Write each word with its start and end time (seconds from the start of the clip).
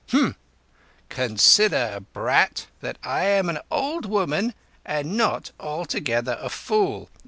"Humph! 0.09 0.35
Consider, 1.09 1.99
brat, 2.11 2.65
that 2.79 2.97
I 3.03 3.25
am 3.25 3.49
an 3.49 3.59
old 3.69 4.07
woman 4.07 4.55
and 4.83 5.15
not 5.15 5.51
altogether 5.61 6.39
a 6.41 6.49
fool. 6.49 7.07